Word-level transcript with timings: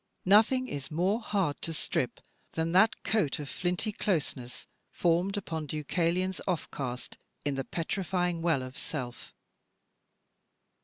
Nothing 0.25 0.67
is 0.67 0.89
more 0.89 1.19
hard 1.21 1.61
to 1.61 1.73
strip 1.73 2.21
than 2.53 2.71
that 2.71 3.03
coat 3.03 3.37
of 3.37 3.47
flinty 3.47 3.91
closeness 3.91 4.65
formed 4.91 5.37
upon 5.37 5.67
Deucalion's 5.67 6.41
offcast 6.47 7.17
in 7.45 7.53
the 7.53 7.63
petrifying 7.63 8.41
well 8.41 8.63
of 8.63 8.75
self. 8.79 9.35